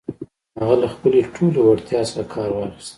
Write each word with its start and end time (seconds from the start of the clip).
هغه 0.59 0.75
له 0.81 0.87
خپلې 0.93 1.19
ټولې 1.33 1.59
وړتيا 1.63 2.01
څخه 2.09 2.23
کار 2.33 2.49
واخيست. 2.53 2.89